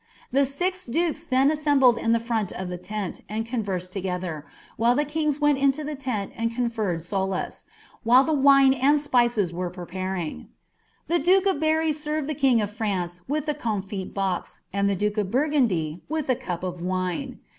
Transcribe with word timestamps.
The 0.31 0.45
six 0.47 0.87
dukes 0.87 1.27
then 1.27 1.51
assemblrd 1.51 1.99
in 1.99 2.17
front 2.19 2.51
of 2.53 2.69
the 2.69 2.81
lent, 2.89 3.21
and 3.29 3.45
conversed 3.45 3.93
together, 3.93 4.47
while 4.75 4.95
the 4.95 5.05
kings 5.05 5.37
v 5.37 5.45
iliv 5.53 5.75
trni 5.75 6.39
ami 6.39 6.49
conferred 6.49 7.03
solus, 7.03 7.67
while 8.01 8.23
the 8.23 8.33
wine 8.33 8.73
and 8.73 8.97
spicks 8.99 9.37
were 9.53 9.69
piep«rinb 9.69 10.47
| 10.77 11.07
The 11.07 11.19
duke 11.19 11.45
of 11.45 11.59
Bern 11.59 11.93
served 11.93 12.27
the 12.27 12.33
king 12.33 12.61
of 12.61 12.73
France 12.73 13.21
with 13.27 13.45
the 13.45 13.53
comfit 13.53 14.11
boi. 14.15 14.41
UM> 14.73 14.87
thp 14.87 14.97
duke 14.97 15.17
of 15.19 15.29
Burgundy 15.29 16.01
with 16.09 16.25
the 16.25 16.35
cup 16.35 16.63
of 16.63 16.81
wine. 16.81 17.37